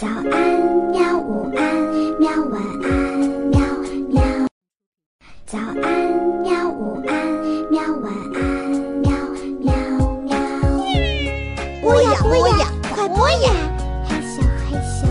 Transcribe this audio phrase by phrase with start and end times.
[0.00, 0.24] 早安，
[0.92, 1.18] 喵！
[1.18, 1.62] 午安，
[2.18, 2.30] 喵！
[2.50, 2.90] 晚安，
[3.50, 3.60] 喵
[4.08, 4.22] 喵。
[5.44, 5.84] 早安，
[6.40, 6.66] 喵！
[6.70, 7.12] 午安，
[7.70, 7.82] 喵！
[8.00, 8.40] 晚安，
[9.02, 9.12] 喵
[9.60, 9.70] 喵
[10.24, 10.32] 喵。
[11.82, 13.52] 播呀播呀，快播呀！
[14.08, 14.40] 嘿咻
[14.70, 15.04] 嘿咻。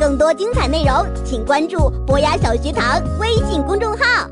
[0.00, 4.26] 更多精彩内容，请关注博雅小学堂微信公众号。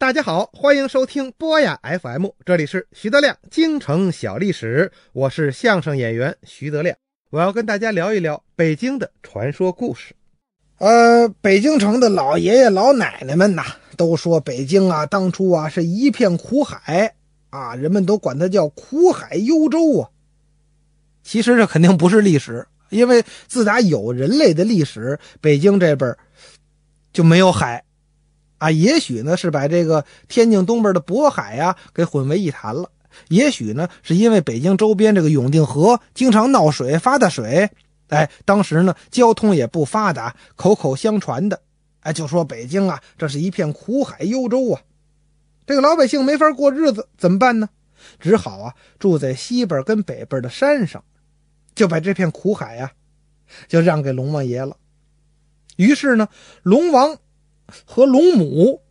[0.00, 6.96] 大家好，欢迎收听波雅 FM，这里是徐德亮京城小历史，我是相声演员徐德亮，
[7.28, 10.14] 我要跟大家聊一聊北京的传说故事。
[10.78, 13.62] 呃，北京城的老爷爷老奶奶们呐，
[13.98, 17.14] 都说北京啊，当初啊是一片苦海
[17.50, 20.08] 啊，人们都管它叫苦海幽州啊。
[21.22, 26.16] 其实这肯定不是历史，因为自打有人类的历史，北京这边
[27.12, 27.84] 就没有海。
[28.60, 32.90] 啊，也许呢是把这个天津东边的渤海呀给混为一谈了，
[33.28, 37.70] 也许呢是因为北京周边这个永定河经常闹水发大水，
[38.08, 41.62] 哎，当时呢交通也不发达，口口相传的，
[42.00, 44.82] 哎，就说北京啊这是一片苦海幽州啊，
[45.66, 47.70] 这个老百姓没法过日子，怎么办呢？
[48.18, 51.02] 只好啊住在西边跟北边的山上，
[51.74, 52.92] 就把这片苦海呀
[53.68, 54.76] 就让给龙王爷了。
[55.76, 56.28] 于是呢，
[56.62, 57.16] 龙王。
[57.84, 58.82] 和龙母，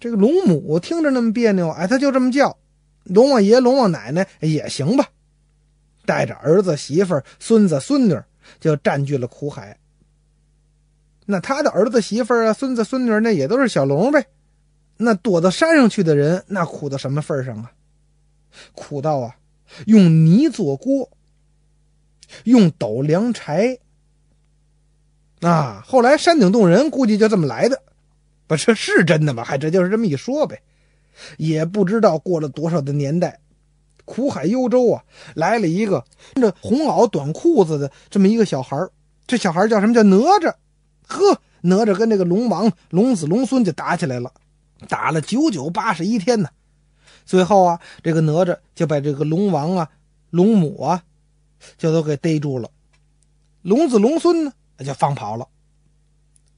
[0.00, 2.56] 这个龙母听着那么别扭，哎，他就这么叫。
[3.04, 5.08] 龙王爷、龙王奶奶也行吧，
[6.06, 8.18] 带着儿子、媳妇、孙子、孙女，
[8.60, 9.78] 就占据了苦海。
[11.26, 14.26] 那他的儿子、媳妇啊、孙子、孙女，那也都是小龙呗。
[14.96, 17.72] 那躲到山上去的人，那苦到什么份上啊？
[18.72, 19.36] 苦到啊，
[19.86, 21.10] 用泥做锅，
[22.44, 23.78] 用斗量柴。
[25.44, 27.82] 啊，后来山顶洞人估计就这么来的，
[28.46, 29.44] 不是是真的吗？
[29.44, 30.62] 还这就是这么一说呗，
[31.36, 33.38] 也不知道过了多少的年代，
[34.06, 38.88] 苦海幽州啊，来了一个穿着红袄短裤子的这么一个小孩
[39.26, 40.54] 这小孩叫什么叫哪吒？
[41.06, 44.32] 呵，哪吒跟这个龙王、龙子、龙孙就打起来了，
[44.88, 46.48] 打了九九八十一天呢。
[47.26, 49.90] 最后啊，这个哪吒就把这个龙王啊、
[50.30, 51.02] 龙母啊，
[51.76, 52.70] 就都给逮住了，
[53.60, 54.52] 龙子、龙孙呢？
[54.76, 55.48] 那就放跑了。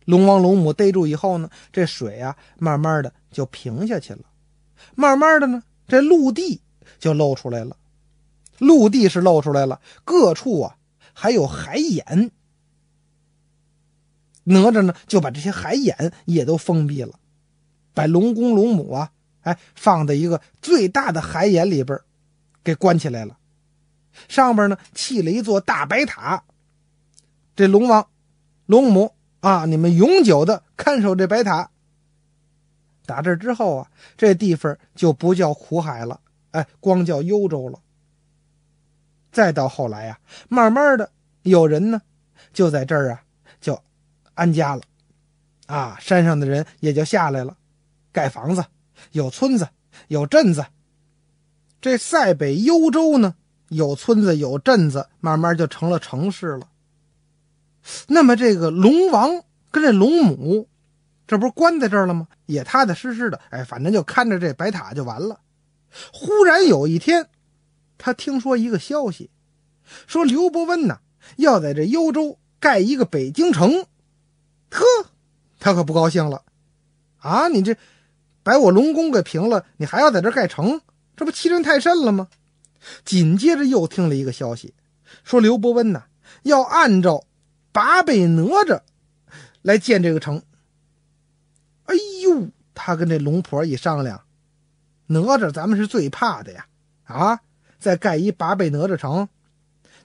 [0.04, 4.20] 龙王龙母逮住以后呢，这水啊，慢慢的就平下去了。
[4.94, 6.60] 慢慢的呢，这陆地
[6.98, 7.76] 就露出来了。
[8.58, 10.76] 陆地是露出来了，各处啊
[11.12, 12.30] 还有海眼。
[14.44, 17.18] 哪吒呢，就把这些海眼也都封闭了，
[17.92, 19.10] 把龙公龙母啊，
[19.40, 21.98] 哎，放在一个最大的海眼里边，
[22.62, 23.38] 给关起来了。
[24.28, 26.44] 上边呢，砌了一座大白塔。
[27.56, 28.06] 这龙王、
[28.66, 31.70] 龙母啊，你们永久的看守这白塔。
[33.06, 37.80] 打这之后啊，这地方就不叫苦海了，哎，光叫幽州了。
[39.32, 40.18] 再到后来呀，
[40.48, 41.10] 慢慢的
[41.42, 42.02] 有人呢，
[42.52, 43.22] 就在这儿啊，
[43.58, 43.82] 就
[44.34, 44.82] 安家了，
[45.66, 47.56] 啊，山上的人也就下来了，
[48.12, 48.62] 盖房子，
[49.12, 49.68] 有村子，
[50.08, 50.66] 有镇子。
[51.80, 53.34] 这塞北幽州呢，
[53.68, 56.68] 有村子，有镇子，慢慢就成了城市了。
[58.08, 60.68] 那么这个龙王跟这龙母，
[61.26, 62.28] 这不是关在这儿了吗？
[62.46, 65.40] 也踏踏实实的，哎，反正就看着这白塔就完了。
[66.12, 67.28] 忽然有一天，
[67.98, 69.30] 他听说一个消息，
[70.06, 71.00] 说刘伯温呐
[71.36, 73.86] 要在这幽州盖一个北京城。
[74.70, 74.84] 呵，
[75.58, 76.42] 他可不高兴了。
[77.18, 77.76] 啊，你这
[78.42, 80.80] 把我龙宫给平了，你还要在这盖城，
[81.16, 82.28] 这不欺人太甚了吗？
[83.04, 84.74] 紧接着又听了一个消息，
[85.24, 86.04] 说刘伯温呐
[86.42, 87.25] 要按照。
[87.76, 88.80] 八倍哪吒
[89.60, 90.42] 来建这个城。
[91.84, 94.24] 哎呦，他跟这龙婆一商量，
[95.08, 96.66] 哪吒咱们是最怕的呀！
[97.04, 97.40] 啊，
[97.78, 99.28] 再盖一八倍哪吒城，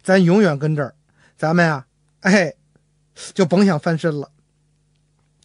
[0.03, 0.93] 咱永远跟这儿，
[1.37, 1.87] 咱们呀，
[2.19, 2.55] 哎，
[3.33, 4.29] 就甭想翻身了。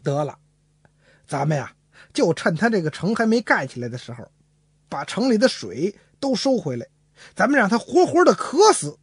[0.02, 0.36] 得了，
[1.28, 1.74] 咱们呀，
[2.12, 4.32] 就趁他这个城还没盖起来的时候，
[4.88, 6.88] 把城里的水都收回来，
[7.36, 8.98] 咱们让他活活的渴死。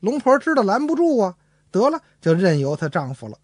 [0.00, 1.36] 龙婆知道拦不住啊。
[1.70, 3.38] 得了，就任由她丈夫了。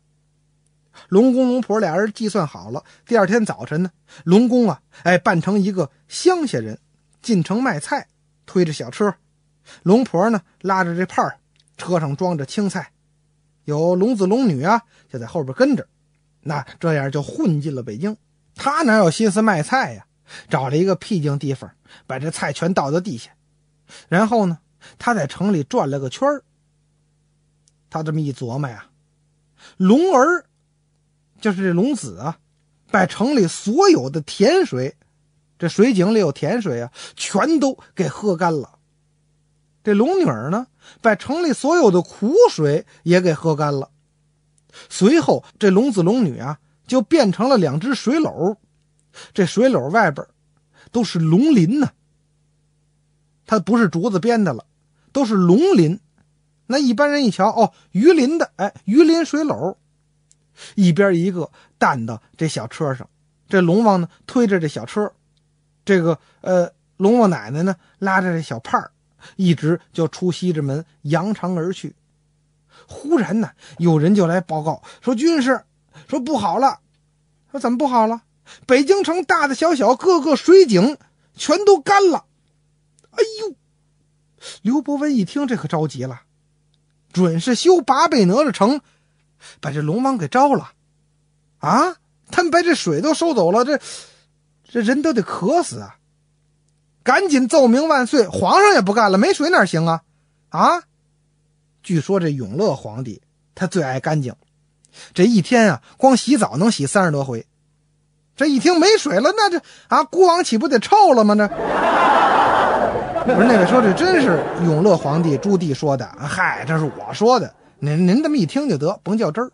[1.08, 3.90] 龙公龙婆俩人计算好了，第二天早晨呢，
[4.24, 6.78] 龙公啊，哎，扮成一个乡下人
[7.22, 8.08] 进城卖菜，
[8.44, 9.10] 推着小车；
[9.82, 11.36] 龙婆呢，拉着这帕，
[11.78, 12.92] 车上装着青菜，
[13.64, 15.88] 有龙子龙女啊，就在后边跟着。
[16.42, 18.16] 那这样就混进了北京。
[18.54, 20.06] 他哪有心思卖菜呀？
[20.48, 21.70] 找了一个僻静地方，
[22.06, 23.30] 把这菜全倒到地下，
[24.08, 24.58] 然后呢，
[24.98, 26.44] 他在城里转了个圈儿。
[27.92, 28.86] 他这么一琢磨呀，
[29.76, 30.46] 龙儿
[31.42, 32.38] 就是这龙子啊，
[32.90, 34.96] 把城里所有的甜水，
[35.58, 38.78] 这水井里有甜水啊，全都给喝干了。
[39.84, 40.68] 这龙女儿呢，
[41.02, 43.90] 把城里所有的苦水也给喝干了。
[44.88, 48.56] 随后，这龙子龙女啊，就变成了两只水篓，
[49.34, 50.26] 这水篓外边
[50.90, 51.90] 都是龙鳞呢。
[53.44, 54.64] 它不是竹子编的了，
[55.12, 56.00] 都是龙鳞。
[56.66, 59.76] 那一般人一瞧，哦，鱼鳞的，哎，鱼鳞水篓，
[60.74, 63.08] 一边一个担到这小车上。
[63.48, 65.12] 这龙王呢，推着这小车，
[65.84, 68.92] 这个呃，龙王奶奶呢，拉着这小帕儿。
[69.36, 71.94] 一直就出西直门，扬长而去。
[72.88, 75.62] 忽然呢，有人就来报告说：“军师
[76.08, 76.80] 说不好了，
[77.52, 78.22] 说怎么不好了？
[78.66, 80.98] 北京城大大小小各个水井
[81.36, 82.24] 全都干了。”
[83.12, 83.54] 哎呦！
[84.62, 86.22] 刘伯温一听，这可着急了，
[87.12, 88.80] 准是修八倍哪吒城，
[89.60, 90.72] 把这龙王给招了。
[91.58, 91.96] 啊！
[92.30, 93.78] 他们把这水都收走了，这
[94.68, 95.96] 这人都得渴死啊！
[97.04, 98.26] 赶紧奏明万岁！
[98.26, 100.02] 皇上也不干了，没水哪行啊？
[100.48, 100.82] 啊！
[101.82, 103.20] 据说这永乐皇帝
[103.54, 104.34] 他最爱干净，
[105.14, 107.46] 这一天啊，光洗澡能洗三十多回。
[108.34, 111.34] 这一听没水了，那这啊，孤王岂不得臭了吗？
[111.36, 111.46] 这
[113.24, 116.04] 不是那位说这真是永乐皇帝朱棣说的？
[116.18, 119.52] 嗨，这是我说的，您您这么一听就得，甭较真儿。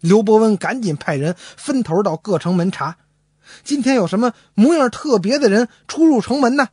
[0.00, 2.96] 刘伯温赶紧派人分头到各城门查。
[3.64, 6.68] 今天有什么模样特别的人出入城门呢？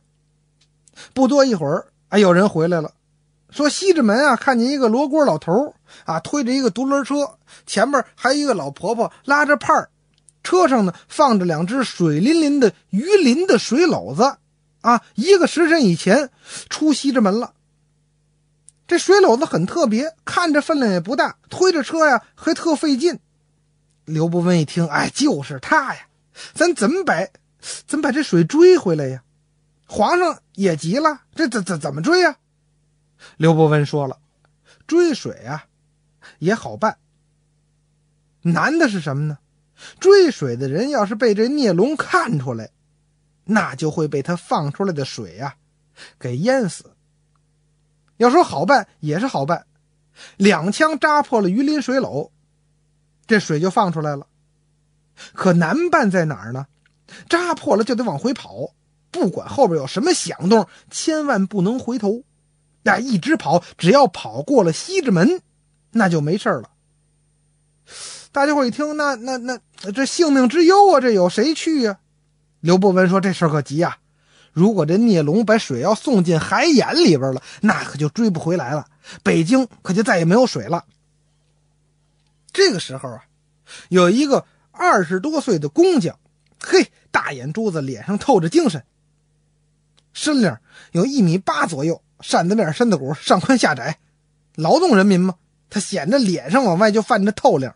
[1.14, 2.92] 不多一会儿，哎，有人回来了，
[3.50, 5.74] 说西直门啊，看见一个罗锅老头
[6.04, 9.90] 啊，推着一个独轮车，前面还有一个老婆婆拉着帕儿，
[10.44, 14.36] 车上呢放着两只水淋淋的鱼鳞的水篓子，
[14.80, 16.30] 啊，一个时辰以前
[16.68, 17.54] 出西直门了。
[18.86, 23.20] 这水篓子很特别，看着分量也不大，推着车呀还特费劲。
[24.04, 26.08] 刘伯温一听，哎，就是他呀。
[26.54, 27.28] 咱怎么把，
[27.86, 29.22] 怎么把这水追回来呀？
[29.86, 32.36] 皇上也急了，这怎怎怎么追呀？
[33.36, 34.18] 刘伯温说了，
[34.86, 35.66] 追水啊，
[36.38, 36.96] 也好办。
[38.42, 39.38] 难的是什么呢？
[39.98, 42.70] 追水的人要是被这孽龙看出来，
[43.50, 45.56] 那就会被他放出来的水呀
[46.18, 46.92] 给淹死。
[48.16, 49.66] 要说好办也是好办，
[50.36, 52.30] 两枪扎破了鱼鳞水篓，
[53.26, 54.26] 这水就放出来了。
[55.34, 56.66] 可难办在哪儿呢？
[57.28, 58.74] 扎破了就得往回跑，
[59.10, 62.22] 不管后边有什么响动，千万不能回头。
[62.82, 65.42] 那一直跑，只要跑过了西直门，
[65.92, 66.70] 那就没事了。
[68.32, 69.58] 大家伙一听，那那那
[69.92, 71.99] 这性命之忧啊，这有谁去呀？
[72.60, 73.98] 刘伯温说：“这事可急呀！
[74.52, 78.86] 如果这孽龙把水要送进海眼里边了，那可就追不回来了，
[79.22, 80.84] 北京可就再也没有水了。”
[82.52, 83.24] 这个时候啊，
[83.88, 84.46] 有一个。
[84.72, 86.18] 二十多岁的工匠，
[86.58, 88.82] 嘿，大眼珠子，脸上透着精神，
[90.14, 90.58] 身量
[90.92, 93.98] 有一米八左右，扇子面、身子骨上宽下窄，
[94.54, 95.34] 劳动人民嘛，
[95.68, 97.74] 他显着脸上往外就泛着透亮。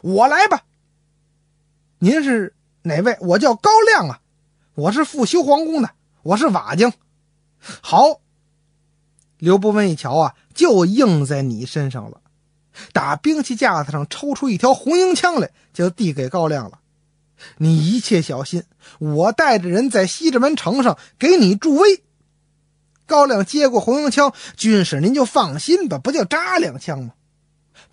[0.00, 0.64] 我来吧，
[1.98, 2.53] 您是
[2.86, 3.16] 哪位？
[3.20, 4.20] 我叫高亮啊，
[4.74, 5.90] 我是复修皇宫的，
[6.22, 6.92] 我是瓦匠。
[7.80, 8.20] 好，
[9.38, 12.20] 刘伯温一瞧啊，就应在你身上了。
[12.92, 16.80] 打兵器架子上抽出一条红缨枪来，就递给高亮了。
[17.56, 18.64] 你一切小心，
[18.98, 22.02] 我带着人在西直门城上给你助威。
[23.06, 27.14] 高亮接过红缨枪，军师您就放心吧，不就扎两枪吗？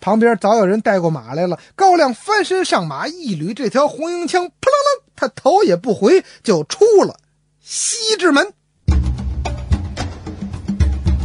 [0.02, 1.58] 旁边早有人带过马来了。
[1.76, 7.16] 高亮翻身上马，一捋这条红缨枪，扑棱棱，他头也不回就出了
[7.60, 8.52] 西直门。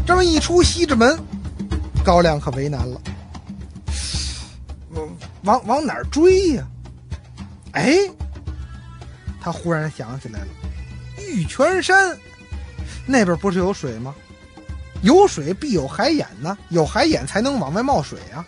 [0.05, 1.19] 这么一出西直门，
[2.05, 3.01] 高亮可为难了。
[5.43, 6.67] 往往哪儿追呀？
[7.71, 7.97] 哎，
[9.41, 10.47] 他忽然想起来了，
[11.27, 12.15] 玉泉山
[13.07, 14.13] 那边不是有水吗？
[15.01, 18.45] 有水必有海眼呢，有海眼才能往外冒水啊！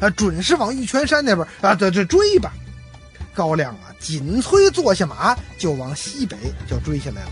[0.00, 2.52] 啊，准是往玉泉山那边啊，这这追吧！
[3.34, 6.36] 高亮啊，紧催坐下马，就往西北
[6.68, 7.30] 就追下来了。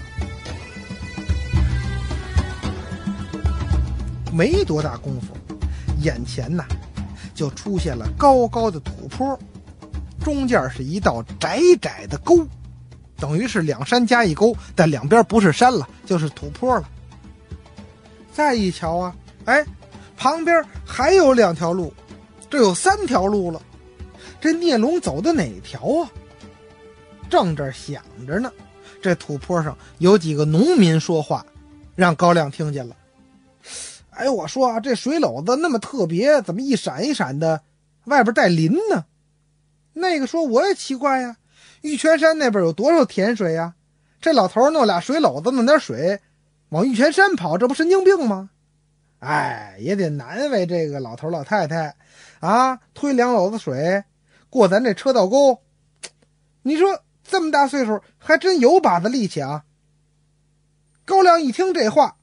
[4.33, 5.37] 没多大功夫，
[6.03, 6.65] 眼前呐。
[7.33, 9.39] 就出现了高高的土坡，
[10.23, 12.47] 中间是一道窄窄的沟，
[13.17, 16.87] 等于是两山加一沟，但两边不是山了，就是土坡了。
[18.31, 19.17] 再一瞧啊，
[19.47, 19.65] 哎，
[20.19, 21.95] 旁边还有两条路，
[22.51, 23.63] 这有三条路了。
[24.41, 26.11] 这孽龙走的哪条啊？
[27.31, 28.53] 正这想着呢，
[29.01, 31.47] 这土坡上有几个农民说话，
[31.95, 32.97] 让高亮听见了。
[34.11, 37.63] 哎，我说啊，这水篓子那么特别，怎么一闪一闪的，
[38.07, 39.05] 外边带鳞呢？
[39.93, 41.37] 那个说我也奇怪呀，
[41.83, 43.75] 玉泉山那边有多少甜水呀？
[44.21, 46.21] 这老头弄俩水篓子，弄点水，
[46.71, 48.51] 往玉泉山跑，这不神经病吗？
[49.21, 51.97] 哎，也得难为这个老头老太太
[52.41, 52.81] 啊！
[52.95, 54.05] 推两篓子水
[54.49, 55.61] 过咱这车道沟，
[56.63, 59.65] 你说这么大岁数还真有把子力气啊！
[61.05, 62.17] 高粱一听这话，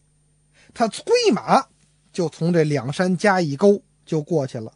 [0.74, 1.68] 他催马
[2.12, 4.74] 就从这两山夹一沟就过去了。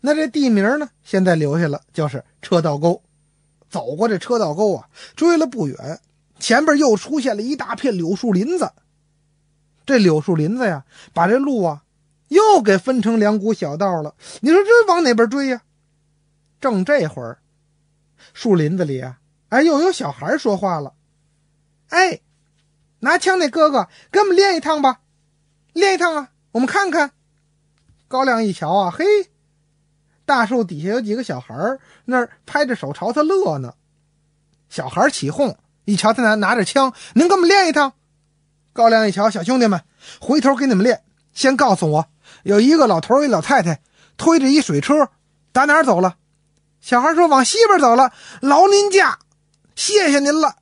[0.00, 3.02] 那这地名呢，现在留下了，就是车道沟。
[3.68, 6.00] 走过这车道沟啊，追了不远，
[6.38, 8.72] 前边又出现了一大片柳树林子。
[9.86, 11.82] 这柳树林子呀，把这路啊
[12.28, 14.14] 又给分成两股小道了。
[14.40, 15.62] 你说这往哪边追呀？
[16.60, 17.38] 正这会儿，
[18.32, 19.18] 树林子里啊，
[19.50, 20.94] 哎，又有小孩说话了
[21.90, 22.20] ：“哎，
[23.00, 25.00] 拿枪那哥哥，跟我们练一趟吧，
[25.74, 27.12] 练一趟啊，我们看看。”
[28.08, 29.04] 高亮一瞧啊，嘿。
[30.24, 31.54] 大树底下有几个小孩，
[32.06, 33.74] 那儿拍着手朝他乐呢。
[34.70, 37.92] 小孩起哄，一瞧他拿拿着枪，您跟我们练一趟。
[38.74, 39.82] 高粱一瞧，小兄弟们，
[40.20, 41.04] 回头给你们练。
[41.32, 42.08] 先告诉我，
[42.42, 43.80] 有一个老头一老太太
[44.16, 45.10] 推着一水车，
[45.52, 46.16] 打哪走了？
[46.80, 48.12] 小孩说往西边走了。
[48.40, 49.20] 劳您驾，
[49.76, 50.56] 谢谢您了。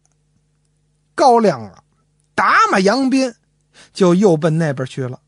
[1.15, 1.83] 高粱啊，
[2.35, 3.35] 打马扬鞭，
[3.95, 5.21] 就又奔那边去了。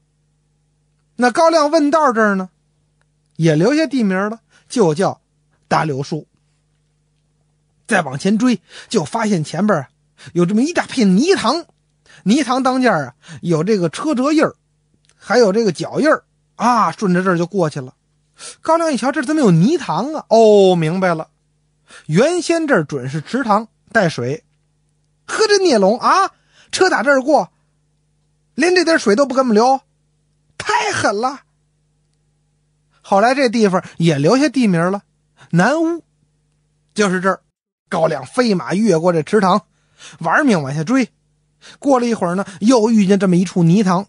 [1.17, 2.50] 那高粱问道这儿呢？
[3.37, 5.23] 也留下地名了，就叫
[5.69, 6.29] 大柳树。
[7.87, 9.87] 再往前追，就发现前边
[10.35, 11.64] 有这么一大片泥塘，
[12.23, 14.54] 泥塘当间啊有这个车辙印儿，
[15.16, 16.25] 还有这个脚印儿
[16.56, 17.94] 啊，顺着这儿就过去了。
[18.61, 20.25] 高粱一瞧，这怎么有泥塘啊？
[20.28, 21.28] 哦，明白了，
[22.06, 24.44] 原先这儿准是池塘带水，
[25.26, 26.30] 呵，这孽龙啊，
[26.73, 27.50] 车打这儿过，
[28.54, 29.80] 连这点水都不给我们留，
[30.56, 31.40] 太狠了。
[33.02, 35.02] 后来这地方也留下地名了，
[35.50, 36.02] 南屋，
[36.94, 37.40] 就是这儿。
[37.90, 39.66] 高粱飞马越过这池塘，
[40.18, 41.09] 玩命往下追。
[41.78, 44.06] 过了一会儿呢，又遇见这么一处泥塘，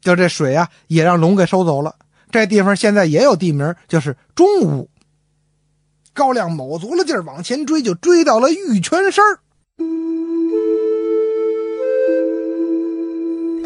[0.00, 1.96] 就这水啊，也让龙给收走了。
[2.30, 4.88] 这地方现在也有地名，就是中屋。
[6.12, 9.24] 高亮卯足了劲儿往前追，就追到了玉泉山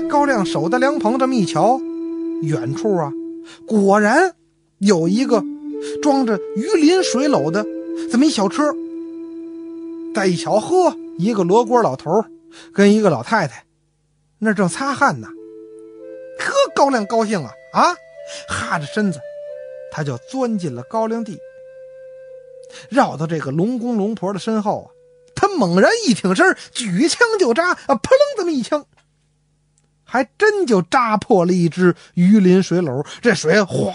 [0.08, 1.80] 高粱守的凉棚这么一瞧，
[2.42, 3.12] 远处啊，
[3.66, 4.34] 果然。
[4.78, 5.44] 有一个
[6.00, 7.66] 装着鱼鳞水篓的
[8.10, 8.62] 这么一小车，
[10.14, 12.10] 再一瞧，呵，一个罗锅老头
[12.72, 13.64] 跟一个老太太，
[14.38, 15.28] 那正擦汗呢。
[16.38, 17.94] 呵，高粱高兴啊啊，
[18.48, 19.20] 哈着身子，
[19.92, 21.38] 他就钻进了高粱地，
[22.88, 24.88] 绕到这个龙公龙婆的身后啊，
[25.34, 28.86] 他猛然一挺身，举枪就扎，啊，砰这么一枪，
[30.02, 33.92] 还真就扎破了一只鱼鳞水篓，这水哗。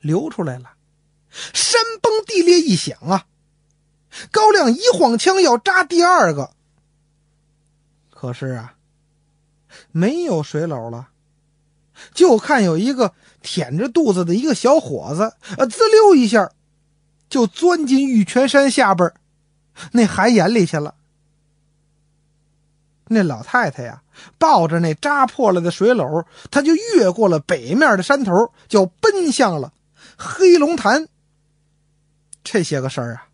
[0.00, 0.70] 流出来了，
[1.52, 3.26] 山崩地裂一响啊！
[4.30, 6.52] 高亮一晃枪要扎第二个，
[8.20, 8.74] 可是啊，
[9.92, 11.10] 没有水篓了，
[12.12, 16.50] 就看有一个舔着肚子的一个小伙子，呃，滋溜一下
[17.28, 19.12] 就钻进玉泉山下边
[19.92, 20.96] 那海眼里去了。
[23.06, 24.02] 那老太太呀，
[24.36, 29.72] 抱着那扎破了的水篓，她就越过了北面的山头，就奔向了。
[30.16, 31.06] 黑龙潭，
[32.42, 33.28] 这些个事儿啊，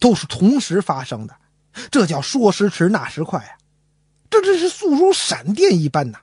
[0.00, 1.36] 都是同时发生的，
[1.92, 3.62] 这叫说时迟那时快啊！
[4.34, 6.18] 这真是速如闪电一般呐！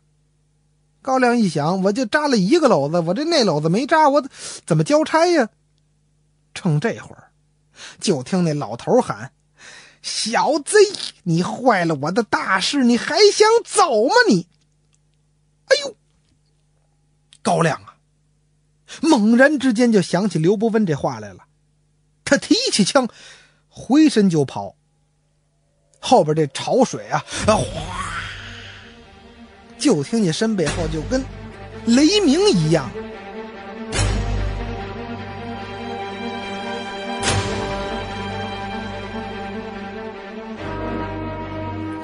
[1.01, 4.23] 高粱一想，我就扎了一个篓子，我这那篓子没扎，我
[4.65, 5.49] 怎么交差呀？
[6.53, 7.31] 趁这会儿，
[7.99, 9.31] 就听那老头喊
[10.03, 10.77] ：“小子，
[11.23, 14.13] 你坏了我的大事，你还想走吗？
[14.27, 14.47] 你！”
[15.71, 15.95] 哎呦，
[17.41, 17.95] 高粱啊！
[19.01, 21.45] 猛然之间就想起刘伯温这话来了，
[22.25, 23.07] 他提起枪，
[23.69, 24.75] 回身就跑。
[26.03, 28.00] 后边这潮水啊，哗！
[29.81, 31.25] 就听见身背后就跟
[31.87, 32.87] 雷鸣一样。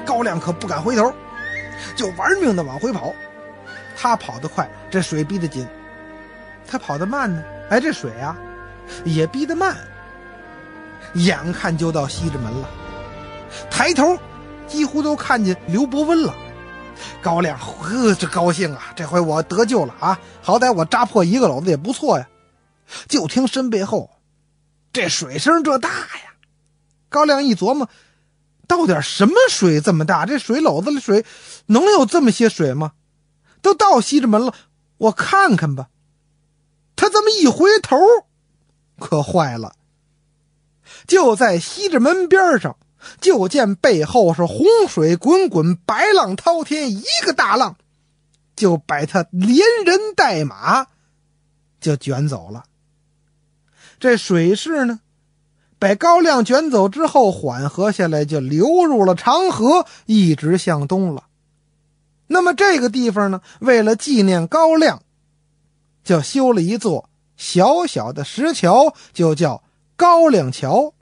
[0.04, 1.14] 高亮可不敢回头，
[1.94, 3.14] 就玩命的往回跑。
[3.96, 5.64] 他跑得快，这水逼得紧。
[6.66, 8.36] 他跑得慢呢，哎，这水啊，
[9.04, 9.76] 也逼得慢。
[11.14, 12.68] 眼看就到西直门了，
[13.70, 14.18] 抬头，
[14.66, 16.34] 几乎都看见刘伯温了。
[17.22, 18.92] 高亮呵，这高兴啊！
[18.96, 20.20] 这回我得救了啊！
[20.42, 22.28] 好歹我扎破一个篓子也不错呀。
[23.06, 24.10] 就听身背后，
[24.92, 26.34] 这水声这大呀！
[27.08, 27.88] 高亮一琢磨，
[28.66, 30.26] 到底什么水这么大？
[30.26, 31.24] 这水篓子里水
[31.66, 32.92] 能有这么些水吗？
[33.60, 34.54] 都到西直门了，
[34.96, 35.88] 我看看吧。
[36.96, 37.96] 他这么一回头，
[38.98, 39.74] 可坏了！
[41.06, 42.76] 就在西直门边上
[43.20, 47.76] 就见背后是洪水滚滚，白浪滔天，一个大浪
[48.56, 50.86] 就把他连人带马
[51.80, 52.64] 就卷走了。
[54.00, 55.00] 这水势呢，
[55.78, 61.24] 把高亮卷走之后，缓和下来，就流入了长河，一直向东了。
[62.26, 65.02] 那么这个地方呢，为了纪念高亮，
[66.04, 69.62] 就修了一座小小的石桥，就叫
[69.96, 70.94] 高亮桥。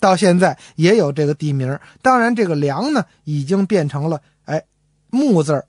[0.00, 4.62] 到现在也有这个地名，当然这个“梁”呢，已经变成了哎
[5.10, 5.64] 木字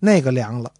[0.00, 0.72] 那个“梁”了。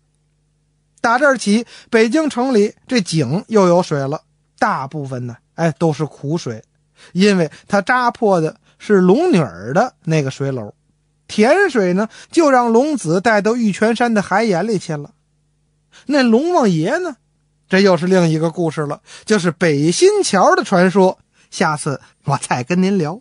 [1.01, 4.23] 打这儿起，北京城里这井又有水了，
[4.59, 6.63] 大部分呢，哎都是苦水，
[7.13, 10.73] 因为它扎破的是龙女儿的那个水篓，
[11.29, 15.11] 甜水呢就让龙子带到玉泉山的海眼里去了。
[16.07, 17.17] 那龙王爷呢，
[17.69, 21.19] 这又是另一个故事了，就是北新桥的传说。
[21.53, 23.21] 下次我再跟您聊。